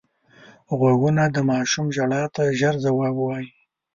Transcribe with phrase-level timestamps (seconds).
[0.77, 3.47] غوږونه د ماشوم ژړا ته ژر ځواب وايي